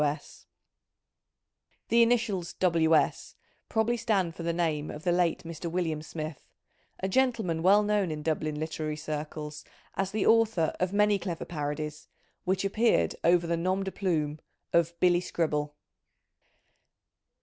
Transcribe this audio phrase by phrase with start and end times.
[0.01, 0.11] W.
[0.15, 0.47] S.
[1.89, 2.95] The initials" W.
[2.95, 3.35] S.,"
[3.69, 5.69] probably stand for the name of the late Mr.
[5.69, 6.49] William Smith,
[7.01, 12.07] a gentleman well known in Dublin literary circles, as the author of many clever parodies.
[12.45, 14.39] which appeared over the nom de plume
[14.73, 15.75] of" Billy Scribble.